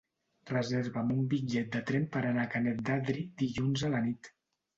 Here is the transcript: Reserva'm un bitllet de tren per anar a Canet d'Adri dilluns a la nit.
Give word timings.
Reserva'm 0.51 1.11
un 1.15 1.19
bitllet 1.33 1.69
de 1.75 1.81
tren 1.89 2.07
per 2.15 2.23
anar 2.31 2.47
a 2.49 2.51
Canet 2.55 2.81
d'Adri 2.89 3.27
dilluns 3.45 3.87
a 3.91 3.95
la 3.95 4.03
nit. 4.09 4.33